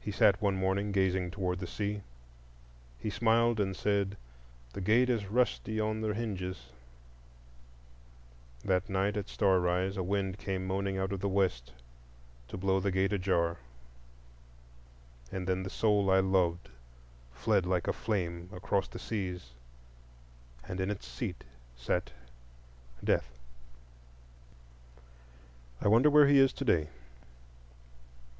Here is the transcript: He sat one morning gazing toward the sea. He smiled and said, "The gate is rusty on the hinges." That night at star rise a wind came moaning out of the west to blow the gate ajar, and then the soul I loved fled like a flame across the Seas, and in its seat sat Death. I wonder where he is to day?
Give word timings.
He 0.00 0.10
sat 0.10 0.42
one 0.42 0.56
morning 0.56 0.90
gazing 0.90 1.30
toward 1.30 1.60
the 1.60 1.66
sea. 1.68 2.02
He 2.98 3.10
smiled 3.10 3.60
and 3.60 3.76
said, 3.76 4.16
"The 4.72 4.80
gate 4.80 5.08
is 5.08 5.26
rusty 5.30 5.78
on 5.78 6.00
the 6.00 6.12
hinges." 6.14 6.70
That 8.64 8.88
night 8.90 9.16
at 9.16 9.28
star 9.28 9.60
rise 9.60 9.96
a 9.96 10.02
wind 10.02 10.38
came 10.38 10.66
moaning 10.66 10.98
out 10.98 11.12
of 11.12 11.20
the 11.20 11.28
west 11.28 11.72
to 12.48 12.56
blow 12.56 12.80
the 12.80 12.90
gate 12.90 13.12
ajar, 13.12 13.58
and 15.30 15.46
then 15.46 15.62
the 15.62 15.70
soul 15.70 16.10
I 16.10 16.18
loved 16.18 16.68
fled 17.32 17.66
like 17.66 17.86
a 17.86 17.92
flame 17.92 18.50
across 18.52 18.88
the 18.88 18.98
Seas, 18.98 19.50
and 20.66 20.80
in 20.80 20.90
its 20.90 21.06
seat 21.06 21.44
sat 21.76 22.10
Death. 23.04 23.30
I 25.80 25.86
wonder 25.86 26.10
where 26.10 26.26
he 26.26 26.40
is 26.40 26.52
to 26.54 26.64
day? 26.64 26.88